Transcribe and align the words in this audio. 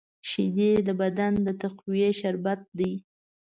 شیدې 0.29 0.71
د 0.87 0.89
بدن 1.01 1.33
د 1.45 1.47
تقویې 1.61 2.09
شربت 2.19 2.61
دی 2.77 2.93